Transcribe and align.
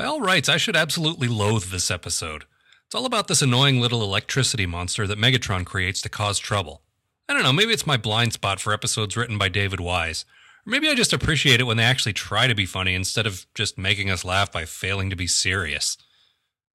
By 0.00 0.06
all 0.06 0.22
rights, 0.22 0.48
I 0.48 0.56
should 0.56 0.76
absolutely 0.76 1.28
loathe 1.28 1.64
this 1.64 1.90
episode. 1.90 2.46
It's 2.86 2.94
all 2.94 3.04
about 3.04 3.28
this 3.28 3.42
annoying 3.42 3.82
little 3.82 4.02
electricity 4.02 4.64
monster 4.64 5.06
that 5.06 5.18
Megatron 5.18 5.66
creates 5.66 6.00
to 6.00 6.08
cause 6.08 6.38
trouble. 6.38 6.80
I 7.28 7.34
don't 7.34 7.42
know, 7.42 7.52
maybe 7.52 7.74
it's 7.74 7.86
my 7.86 7.98
blind 7.98 8.32
spot 8.32 8.60
for 8.60 8.72
episodes 8.72 9.14
written 9.14 9.36
by 9.36 9.50
David 9.50 9.78
Wise. 9.78 10.24
Or 10.66 10.70
maybe 10.70 10.88
I 10.88 10.94
just 10.94 11.12
appreciate 11.12 11.60
it 11.60 11.64
when 11.64 11.76
they 11.76 11.82
actually 11.82 12.14
try 12.14 12.46
to 12.46 12.54
be 12.54 12.64
funny 12.64 12.94
instead 12.94 13.26
of 13.26 13.44
just 13.54 13.76
making 13.76 14.08
us 14.08 14.24
laugh 14.24 14.50
by 14.50 14.64
failing 14.64 15.10
to 15.10 15.16
be 15.16 15.26
serious. 15.26 15.98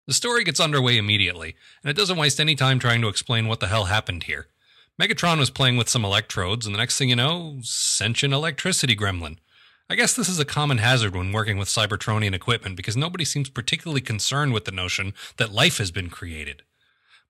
The 0.06 0.14
story 0.14 0.44
gets 0.44 0.60
underway 0.60 0.96
immediately, 0.96 1.56
and 1.82 1.90
it 1.90 1.98
doesn't 1.98 2.20
waste 2.20 2.40
any 2.40 2.54
time 2.54 2.78
trying 2.78 3.02
to 3.02 3.08
explain 3.08 3.48
what 3.48 3.60
the 3.60 3.70
hell 3.70 3.86
happened 3.86 4.26
here. 4.26 4.50
Megatron 5.02 5.40
was 5.40 5.50
playing 5.50 5.78
with 5.78 5.90
some 5.90 6.06
electrodes, 6.06 6.68
and 6.68 6.76
the 6.76 6.80
next 6.80 7.00
thing 7.00 7.10
you 7.10 7.16
know, 7.16 7.58
sentient 7.64 8.36
electricity 8.36 8.96
gremlin. 8.96 9.38
I 9.88 9.94
guess 9.94 10.16
this 10.16 10.30
is 10.30 10.40
a 10.40 10.46
common 10.46 10.80
hazard 10.80 11.16
when 11.16 11.32
working 11.32 11.60
with 11.60 11.68
Cybertronian 11.68 12.34
equipment 12.34 12.76
because 12.76 12.98
nobody 12.98 13.24
seems 13.24 13.50
particularly 13.50 14.02
concerned 14.02 14.52
with 14.52 14.66
the 14.66 14.72
notion 14.72 15.14
that 15.38 15.54
life 15.54 15.78
has 15.78 15.92
been 15.92 16.10
created. 16.10 16.64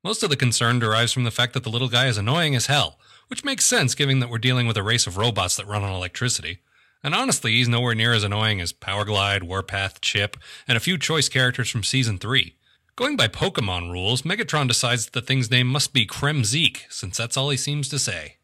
Most 0.06 0.24
of 0.24 0.30
the 0.30 0.38
concern 0.38 0.80
derives 0.80 1.12
from 1.12 1.26
the 1.26 1.32
fact 1.32 1.54
that 1.54 1.64
the 1.64 1.70
little 1.70 1.90
guy 1.90 2.08
is 2.08 2.18
annoying 2.18 2.56
as 2.56 2.68
hell, 2.68 2.98
which 3.28 3.44
makes 3.44 3.66
sense 3.66 3.94
given 3.94 4.20
that 4.20 4.30
we're 4.30 4.38
dealing 4.38 4.68
with 4.68 4.78
a 4.78 4.84
race 4.84 5.06
of 5.06 5.18
robots 5.18 5.58
that 5.58 5.68
run 5.68 5.84
on 5.84 5.92
electricity. 5.92 6.60
And 7.04 7.14
honestly, 7.14 7.52
he's 7.52 7.68
nowhere 7.68 7.94
near 7.94 8.14
as 8.14 8.24
annoying 8.24 8.62
as 8.62 8.72
Powerglide, 8.72 9.44
Warpath, 9.44 10.00
Chip, 10.00 10.38
and 10.66 10.78
a 10.78 10.82
few 10.82 10.98
choice 10.98 11.28
characters 11.28 11.70
from 11.70 11.84
Season 11.84 12.18
3. 12.18 12.56
Going 12.96 13.18
by 13.18 13.28
Pokemon 13.28 13.92
rules, 13.92 14.22
Megatron 14.22 14.70
decides 14.70 15.04
that 15.04 15.12
the 15.12 15.22
thing's 15.22 15.52
name 15.52 15.68
must 15.68 15.92
be 15.92 16.08
Kremzeek, 16.08 16.84
since 16.90 17.18
that's 17.18 17.36
all 17.36 17.50
he 17.50 17.58
seems 17.58 17.90
to 17.90 18.00
say. 18.00 18.38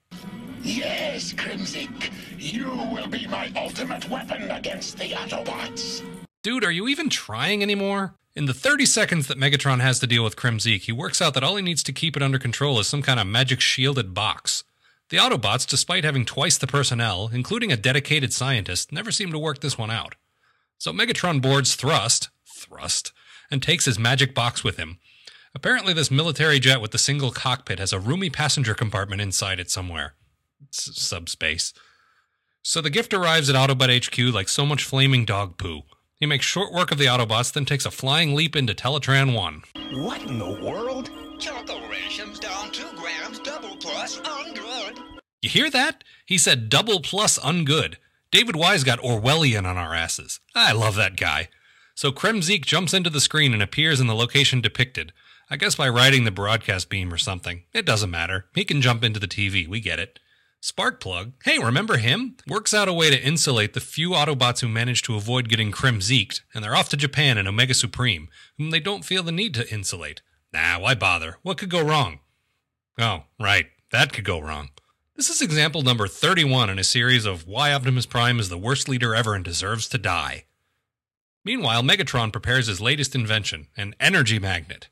Yes, 0.62 1.32
Kremzeek, 1.32 2.12
you 2.42 2.66
will 2.92 3.08
be 3.08 3.28
my 3.28 3.52
ultimate 3.56 4.10
weapon 4.10 4.50
against 4.50 4.98
the 4.98 5.10
Autobots. 5.12 6.04
Dude, 6.44 6.64
are 6.64 6.72
you 6.72 6.88
even 6.88 7.10
trying 7.10 7.62
anymore? 7.62 8.16
In 8.36 8.46
the 8.46 8.54
30 8.54 8.86
seconds 8.86 9.28
that 9.28 9.38
Megatron 9.38 9.80
has 9.82 10.00
to 10.00 10.08
deal 10.08 10.24
with 10.24 10.36
Kremzeek, 10.36 10.82
he 10.82 10.92
works 10.92 11.22
out 11.22 11.34
that 11.36 11.44
all 11.44 11.56
he 11.56 11.62
needs 11.62 11.84
to 11.84 11.94
keep 11.94 12.18
it 12.18 12.24
under 12.24 12.40
control 12.40 12.80
is 12.80 12.88
some 12.88 13.04
kind 13.04 13.20
of 13.20 13.28
magic 13.28 13.62
shielded 13.62 14.14
box. 14.14 14.64
The 15.10 15.18
Autobots, 15.18 15.68
despite 15.68 16.04
having 16.04 16.26
twice 16.26 16.58
the 16.58 16.68
personnel, 16.68 17.30
including 17.32 17.72
a 17.72 17.78
dedicated 17.78 18.34
scientist, 18.34 18.92
never 18.92 19.12
seem 19.12 19.32
to 19.34 19.40
work 19.40 19.60
this 19.60 19.78
one 19.78 19.92
out. 19.92 20.16
So 20.78 20.92
Megatron 20.92 21.42
boards 21.42 21.76
Thrust, 21.76 22.30
Thrust, 22.48 23.12
and 23.52 23.62
takes 23.62 23.86
his 23.86 24.00
magic 24.00 24.34
box 24.34 24.64
with 24.64 24.78
him. 24.78 24.98
Apparently, 25.54 25.94
this 25.94 26.10
military 26.10 26.60
jet 26.60 26.82
with 26.82 26.92
the 26.92 26.98
single 26.98 27.32
cockpit 27.32 27.78
has 27.78 27.92
a 27.92 28.00
roomy 28.00 28.30
passenger 28.30 28.74
compartment 28.74 29.22
inside 29.22 29.60
it 29.60 29.70
somewhere. 29.70 30.16
S- 30.70 30.92
subspace. 30.94 31.74
So 32.64 32.80
the 32.80 32.92
gift 32.92 33.14
arrives 33.14 33.50
at 33.50 33.56
Autobot 33.56 34.06
HQ 34.06 34.34
like 34.34 34.48
so 34.48 34.66
much 34.66 34.84
flaming 34.84 35.26
dog 35.26 35.58
poo. 35.58 35.82
He 36.20 36.28
makes 36.28 36.46
short 36.46 36.72
work 36.72 36.92
of 36.92 37.00
the 37.00 37.08
Autobots, 37.08 37.52
then 37.52 37.66
takes 37.66 37.88
a 37.88 37.92
flying 37.92 38.36
leap 38.36 38.56
into 38.56 38.76
Teletran 38.76 39.34
1. 39.34 39.64
What 40.04 40.22
in 40.22 40.38
the 40.38 40.62
world? 40.64 41.10
Choco 41.40 41.90
rations 41.90 42.38
down 42.38 42.72
two 42.72 42.88
grams, 42.96 43.40
double 43.40 43.76
plus, 43.78 44.20
ungood. 44.20 45.00
You 45.42 45.50
hear 45.50 45.72
that? 45.72 46.04
He 46.28 46.38
said 46.38 46.70
double 46.70 47.00
plus 47.00 47.40
ungood. 47.40 47.96
David 48.32 48.56
Wise 48.56 48.84
got 48.84 49.00
Orwellian 49.00 49.66
on 49.66 49.78
our 49.78 49.96
asses. 49.96 50.40
I 50.54 50.72
love 50.72 50.96
that 50.96 51.18
guy. 51.18 51.50
So 51.96 52.12
Kremzeek 52.12 52.64
jumps 52.64 52.94
into 52.94 53.10
the 53.10 53.20
screen 53.20 53.54
and 53.54 53.64
appears 53.64 54.00
in 54.00 54.06
the 54.06 54.16
location 54.16 54.62
depicted. 54.62 55.14
I 55.50 55.58
guess 55.58 55.76
by 55.76 55.90
riding 55.90 56.26
the 56.26 56.32
broadcast 56.32 56.90
beam 56.90 57.12
or 57.12 57.18
something. 57.18 57.64
It 57.74 57.88
doesn't 57.88 58.12
matter. 58.12 58.46
He 58.54 58.64
can 58.64 58.82
jump 58.82 59.04
into 59.04 59.20
the 59.20 59.28
TV. 59.28 59.68
We 59.68 59.80
get 59.80 60.00
it. 60.00 60.20
Sparkplug, 60.62 61.34
hey, 61.44 61.58
remember 61.58 61.98
him? 61.98 62.36
Works 62.48 62.72
out 62.72 62.88
a 62.88 62.94
way 62.94 63.10
to 63.10 63.20
insulate 63.20 63.74
the 63.74 63.80
few 63.80 64.12
Autobots 64.12 64.62
who 64.62 64.68
manage 64.68 65.02
to 65.04 65.16
avoid 65.16 65.50
getting 65.50 65.72
Kremzeeked, 65.72 66.42
and 66.54 66.64
they're 66.64 66.76
off 66.76 66.90
to 66.90 66.98
Japan 66.98 67.40
in 67.40 67.48
Omega 67.48 67.74
Supreme, 67.74 68.30
whom 68.60 68.70
they 68.70 68.80
don't 68.80 69.04
feel 69.04 69.24
the 69.24 69.32
need 69.32 69.56
to 69.56 69.74
insulate. 69.74 70.22
Nah, 70.54 70.80
why 70.80 70.94
bother? 70.94 71.38
What 71.42 71.58
could 71.58 71.72
go 71.72 71.82
wrong? 71.82 72.20
Oh, 73.00 73.24
right, 73.40 73.68
that 73.92 74.14
could 74.14 74.24
go 74.24 74.40
wrong. 74.40 74.70
This 75.16 75.32
is 75.32 75.42
example 75.42 75.82
number 75.82 76.08
31 76.08 76.70
in 76.70 76.78
a 76.78 76.84
series 76.84 77.26
of 77.26 77.48
why 77.48 77.74
Optimus 77.74 78.06
Prime 78.06 78.40
is 78.40 78.50
the 78.50 78.58
worst 78.58 78.88
leader 78.88 79.16
ever 79.16 79.34
and 79.34 79.44
deserves 79.44 79.88
to 79.90 79.98
die. 79.98 80.46
Meanwhile, 81.44 81.82
Megatron 81.82 82.32
prepares 82.32 82.68
his 82.68 82.80
latest 82.80 83.16
invention, 83.16 83.68
an 83.76 83.96
energy 84.00 84.38
magnet. 84.38 84.90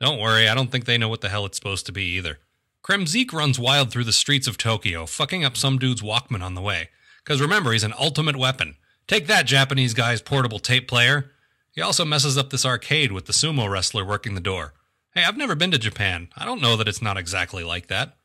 Don't 0.00 0.20
worry, 0.20 0.48
I 0.48 0.54
don't 0.54 0.72
think 0.72 0.86
they 0.86 0.96
know 0.96 1.10
what 1.10 1.20
the 1.20 1.28
hell 1.28 1.44
it's 1.44 1.58
supposed 1.58 1.84
to 1.84 1.92
be 1.92 2.04
either. 2.16 2.38
Kremzeek 2.82 3.32
runs 3.32 3.60
wild 3.60 3.92
through 3.92 4.04
the 4.04 4.12
streets 4.12 4.48
of 4.48 4.58
Tokyo, 4.58 5.06
fucking 5.06 5.44
up 5.44 5.56
some 5.56 5.78
dude's 5.78 6.02
Walkman 6.02 6.42
on 6.42 6.54
the 6.54 6.60
way. 6.60 6.88
Because 7.22 7.40
remember, 7.40 7.70
he's 7.70 7.84
an 7.84 7.94
ultimate 7.96 8.36
weapon. 8.36 8.74
Take 9.06 9.28
that, 9.28 9.46
Japanese 9.46 9.94
guy's 9.94 10.20
portable 10.20 10.58
tape 10.58 10.88
player. 10.88 11.30
He 11.70 11.80
also 11.80 12.04
messes 12.04 12.36
up 12.36 12.50
this 12.50 12.66
arcade 12.66 13.12
with 13.12 13.26
the 13.26 13.32
sumo 13.32 13.70
wrestler 13.70 14.04
working 14.04 14.34
the 14.34 14.40
door. 14.40 14.74
Hey, 15.14 15.22
I've 15.22 15.36
never 15.36 15.54
been 15.54 15.70
to 15.70 15.78
Japan. 15.78 16.28
I 16.36 16.44
don't 16.44 16.60
know 16.60 16.76
that 16.76 16.88
it's 16.88 17.00
not 17.00 17.16
exactly 17.16 17.62
like 17.62 17.86
that. 17.86 18.16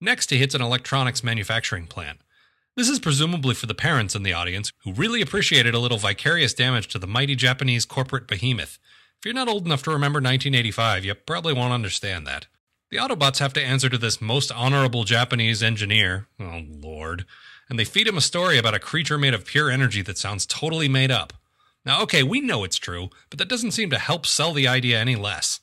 Next, 0.00 0.30
he 0.30 0.38
hits 0.38 0.54
an 0.54 0.62
electronics 0.62 1.22
manufacturing 1.22 1.86
plant. 1.86 2.20
This 2.76 2.88
is 2.88 2.98
presumably 2.98 3.54
for 3.54 3.66
the 3.66 3.74
parents 3.74 4.14
in 4.14 4.22
the 4.22 4.32
audience 4.32 4.72
who 4.84 4.92
really 4.92 5.20
appreciated 5.20 5.74
a 5.74 5.78
little 5.78 5.98
vicarious 5.98 6.54
damage 6.54 6.88
to 6.88 6.98
the 6.98 7.06
mighty 7.06 7.34
Japanese 7.34 7.84
corporate 7.84 8.26
behemoth. 8.26 8.78
If 9.18 9.26
you're 9.26 9.34
not 9.34 9.48
old 9.48 9.66
enough 9.66 9.82
to 9.82 9.90
remember 9.90 10.18
1985, 10.18 11.04
you 11.04 11.14
probably 11.14 11.52
won't 11.52 11.72
understand 11.74 12.26
that. 12.26 12.46
The 12.90 12.98
Autobots 12.98 13.38
have 13.38 13.52
to 13.54 13.62
answer 13.62 13.88
to 13.88 13.98
this 13.98 14.20
most 14.20 14.52
honorable 14.52 15.02
Japanese 15.02 15.60
engineer, 15.60 16.28
oh 16.38 16.62
lord, 16.68 17.24
and 17.68 17.78
they 17.78 17.84
feed 17.84 18.06
him 18.06 18.16
a 18.16 18.20
story 18.20 18.58
about 18.58 18.74
a 18.74 18.78
creature 18.78 19.18
made 19.18 19.34
of 19.34 19.44
pure 19.44 19.70
energy 19.70 20.02
that 20.02 20.18
sounds 20.18 20.46
totally 20.46 20.88
made 20.88 21.10
up. 21.10 21.32
Now, 21.84 22.00
okay, 22.02 22.22
we 22.22 22.40
know 22.40 22.62
it's 22.62 22.78
true, 22.78 23.10
but 23.28 23.40
that 23.40 23.48
doesn't 23.48 23.72
seem 23.72 23.90
to 23.90 23.98
help 23.98 24.24
sell 24.24 24.52
the 24.52 24.68
idea 24.68 25.00
any 25.00 25.16
less. 25.16 25.60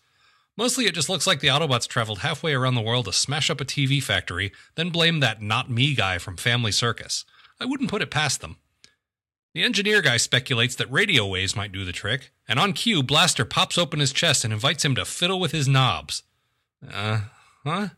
Mostly 0.58 0.86
it 0.86 0.96
just 0.96 1.08
looks 1.08 1.26
like 1.26 1.40
the 1.40 1.48
Autobots 1.48 1.88
traveled 1.88 2.20
halfway 2.20 2.54
around 2.54 2.76
the 2.76 2.82
world 2.82 3.06
to 3.06 3.14
smash 3.14 3.50
up 3.50 3.62
a 3.62 3.66
TV 3.66 4.04
factory, 4.04 4.52
then 4.76 4.90
blame 4.90 5.22
that 5.22 5.42
not 5.42 5.72
me 5.72 5.96
guy 5.96 6.18
from 6.18 6.36
Family 6.36 6.74
Circus. 6.74 7.24
I 7.60 7.66
wouldn't 7.66 7.90
put 7.90 8.02
it 8.02 8.12
past 8.12 8.42
them. 8.42 8.58
The 9.54 9.64
engineer 9.64 10.02
guy 10.02 10.18
speculates 10.18 10.76
that 10.76 10.92
radio 10.92 11.26
waves 11.26 11.56
might 11.56 11.72
do 11.72 11.86
the 11.86 11.94
trick, 11.94 12.32
and 12.50 12.60
on 12.60 12.74
cue, 12.74 13.02
Blaster 13.02 13.46
pops 13.46 13.78
open 13.78 14.02
his 14.02 14.12
chest 14.12 14.44
and 14.44 14.52
invites 14.52 14.84
him 14.84 14.96
to 14.96 15.06
fiddle 15.06 15.40
with 15.40 15.54
his 15.54 15.70
knobs. 15.70 16.24
Uh, 16.92 17.22
huh? 17.64 17.90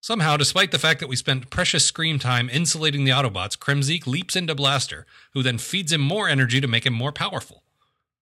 Somehow, 0.00 0.36
despite 0.36 0.70
the 0.70 0.78
fact 0.78 1.00
that 1.00 1.08
we 1.08 1.16
spent 1.16 1.48
precious 1.48 1.84
screen 1.84 2.18
time 2.18 2.50
insulating 2.50 3.04
the 3.04 3.10
Autobots, 3.10 3.58
Kremzeek 3.58 4.06
leaps 4.06 4.36
into 4.36 4.54
Blaster, 4.54 5.06
who 5.32 5.42
then 5.42 5.56
feeds 5.56 5.92
him 5.92 6.02
more 6.02 6.28
energy 6.28 6.60
to 6.60 6.68
make 6.68 6.84
him 6.84 6.92
more 6.92 7.12
powerful. 7.12 7.62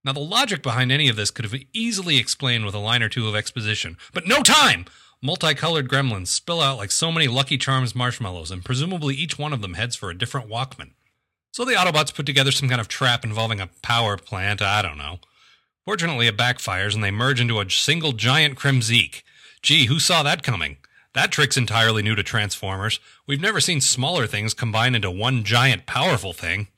Now, 0.05 0.13
the 0.13 0.21
logic 0.21 0.63
behind 0.63 0.93
any 0.93 1.09
of 1.09 1.17
this 1.17 1.31
could 1.31 1.45
have 1.45 1.61
easily 1.73 2.19
explained 2.19 2.65
with 2.65 2.75
a 2.75 2.79
line 2.79 3.03
or 3.03 3.09
two 3.09 3.29
of 3.29 3.35
exposition, 3.35 3.97
but 4.13 4.27
no 4.27 4.43
time! 4.43 4.87
Multicolored 5.21 5.89
gremlins 5.89 6.29
spill 6.29 6.61
out 6.61 6.79
like 6.79 6.91
so 6.91 7.13
many 7.13 7.29
Lucky 7.29 7.57
Charms 7.57 7.95
marshmallows, 7.95 8.51
and 8.51 8.65
presumably 8.65 9.15
each 9.15 9.39
one 9.39 9.53
of 9.53 9.61
them 9.61 9.75
heads 9.75 9.95
for 9.95 10.11
a 10.11 10.19
different 10.19 10.49
Walkman. 10.49 10.93
So 11.53 11.65
the 11.65 11.75
Autobots 11.75 12.15
put 12.15 12.27
together 12.27 12.51
some 12.51 12.69
kind 12.69 12.81
of 12.81 12.89
trap 12.89 13.25
involving 13.25 13.61
a 13.61 13.69
power 13.83 14.17
plant, 14.17 14.63
I 14.63 14.83
don't 14.83 14.99
know. 14.99 15.19
Fortunately, 15.85 16.27
it 16.27 16.37
backfires 16.37 16.95
and 16.95 17.05
they 17.05 17.11
merge 17.11 17.41
into 17.41 17.61
a 17.61 17.71
single 17.71 18.13
giant 18.13 18.57
Kremzeek. 18.57 19.23
Gee, 19.63 19.87
who 19.87 19.99
saw 19.99 20.23
that 20.23 20.43
coming? 20.43 20.79
That 21.15 21.31
trick's 21.31 21.57
entirely 21.57 22.03
new 22.03 22.15
to 22.15 22.23
Transformers. 22.23 22.99
We've 23.27 23.41
never 23.41 23.61
seen 23.61 23.81
smaller 23.81 24.27
things 24.27 24.55
combine 24.55 24.95
into 24.95 25.11
one 25.11 25.45
giant 25.45 25.87
powerful 25.87 26.33
thing. 26.33 26.69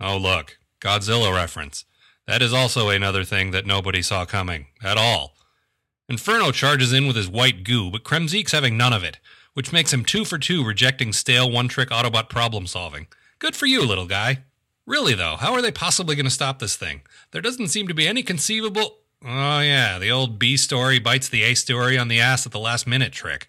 Oh, 0.00 0.16
look, 0.16 0.58
Godzilla 0.80 1.34
reference. 1.34 1.84
That 2.26 2.42
is 2.42 2.52
also 2.52 2.90
another 2.90 3.24
thing 3.24 3.50
that 3.50 3.66
nobody 3.66 4.02
saw 4.02 4.24
coming, 4.24 4.66
at 4.84 4.96
all. 4.96 5.34
Inferno 6.08 6.52
charges 6.52 6.92
in 6.92 7.06
with 7.06 7.16
his 7.16 7.28
white 7.28 7.64
goo, 7.64 7.90
but 7.90 8.04
Kremzeek's 8.04 8.52
having 8.52 8.76
none 8.76 8.92
of 8.92 9.02
it, 9.02 9.18
which 9.54 9.72
makes 9.72 9.92
him 9.92 10.04
two 10.04 10.24
for 10.24 10.38
two 10.38 10.64
rejecting 10.64 11.12
stale 11.12 11.50
one 11.50 11.66
trick 11.66 11.88
Autobot 11.88 12.28
problem 12.28 12.66
solving. 12.66 13.08
Good 13.38 13.56
for 13.56 13.66
you, 13.66 13.84
little 13.84 14.06
guy. 14.06 14.44
Really, 14.86 15.14
though, 15.14 15.36
how 15.36 15.52
are 15.54 15.62
they 15.62 15.72
possibly 15.72 16.14
going 16.14 16.26
to 16.26 16.30
stop 16.30 16.60
this 16.60 16.76
thing? 16.76 17.02
There 17.32 17.42
doesn't 17.42 17.68
seem 17.68 17.88
to 17.88 17.94
be 17.94 18.06
any 18.06 18.22
conceivable. 18.22 18.98
Oh, 19.24 19.60
yeah, 19.60 19.98
the 19.98 20.10
old 20.10 20.38
B 20.38 20.56
story 20.56 20.98
bites 20.98 21.28
the 21.28 21.42
A 21.42 21.54
story 21.54 21.96
on 21.96 22.08
the 22.08 22.20
ass 22.20 22.46
at 22.46 22.52
the 22.52 22.58
last 22.58 22.86
minute 22.86 23.12
trick. 23.12 23.48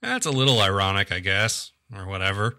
That's 0.00 0.26
a 0.26 0.30
little 0.30 0.60
ironic, 0.60 1.10
I 1.10 1.18
guess, 1.18 1.72
or 1.94 2.06
whatever. 2.06 2.58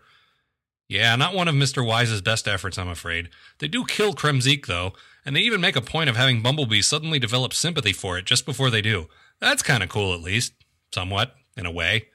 Yeah, 0.88 1.15
not 1.15 1.35
one 1.35 1.47
of 1.47 1.56
Mr. 1.56 1.85
Wise's 1.85 2.21
best 2.21 2.47
efforts, 2.47 2.77
I'm 2.77 2.89
afraid. 2.89 3.29
They 3.59 3.67
do 3.67 3.85
kill 3.85 4.13
Kremzeek, 4.13 4.65
though, 4.65 4.94
and 5.23 5.35
they 5.35 5.41
even 5.41 5.61
make 5.61 5.75
a 5.75 5.81
point 5.81 6.09
of 6.09 6.17
having 6.17 6.41
Bumblebee 6.41 6.81
suddenly 6.81 7.19
develop 7.19 7.53
sympathy 7.53 7.94
for 7.94 8.17
it 8.17 8.25
just 8.25 8.45
before 8.45 8.69
they 8.69 8.81
do. 8.81 9.07
That's 9.39 9.63
kind 9.63 9.83
of 9.83 9.89
cool, 9.89 10.13
at 10.13 10.21
least. 10.21 10.53
Somewhat, 10.94 11.35
in 11.56 11.65
a 11.65 11.71
way. 11.71 12.07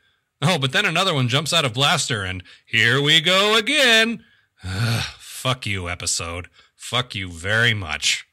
Oh, 0.43 0.59
but 0.59 0.73
then 0.73 0.85
another 0.85 1.15
one 1.15 1.29
jumps 1.29 1.53
out 1.53 1.65
of 1.65 1.73
Blaster, 1.73 2.23
and 2.25 2.43
here 2.67 3.01
we 3.01 3.21
go 3.21 3.57
again. 3.57 4.25
Ugh, 4.65 5.05
fuck 5.19 5.67
you, 5.67 5.89
episode. 5.89 6.49
Fuck 6.75 7.15
you 7.15 7.31
very 7.31 7.73
much. 7.73 8.27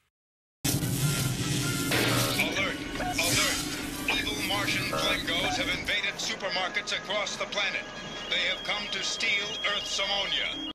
Martian 4.72 4.98
Klingos 4.98 5.58
have 5.58 5.68
invaded 5.80 6.14
supermarkets 6.14 6.96
across 6.96 7.36
the 7.36 7.44
planet. 7.48 7.82
They 8.30 8.40
have 8.48 8.64
come 8.64 8.88
to 8.92 9.04
steal 9.04 9.48
Earth's 9.76 10.00
ammonia. 10.00 10.70